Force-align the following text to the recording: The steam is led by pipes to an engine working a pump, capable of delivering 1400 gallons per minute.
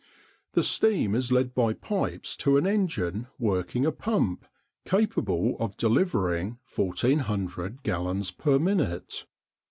The 0.53 0.63
steam 0.63 1.13
is 1.13 1.31
led 1.31 1.53
by 1.53 1.73
pipes 1.73 2.35
to 2.37 2.57
an 2.57 2.65
engine 2.65 3.27
working 3.37 3.85
a 3.85 3.91
pump, 3.91 4.47
capable 4.83 5.55
of 5.59 5.77
delivering 5.77 6.57
1400 6.75 7.83
gallons 7.83 8.31
per 8.31 8.57
minute. 8.57 9.27